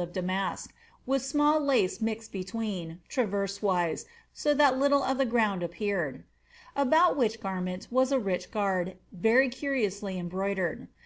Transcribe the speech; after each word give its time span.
349 0.00 0.08
of 0.08 0.26
damask, 0.54 0.72
with 1.04 1.20
small 1.22 1.60
lace 1.60 2.00
mixed 2.00 2.32
between, 2.32 3.00
traverse 3.10 3.60
wise, 3.60 4.06
so 4.32 4.54
that 4.54 4.78
little 4.78 5.02
of 5.02 5.18
the 5.18 5.26
ground 5.26 5.62
appeared; 5.62 6.24
about 6.74 7.18
which 7.18 7.38
garment 7.38 7.86
was 7.90 8.10
a 8.10 8.18
rich 8.18 8.50
guard, 8.50 8.96
very 9.12 9.50
cariously 9.50 10.18
embroidered. 10.18 10.88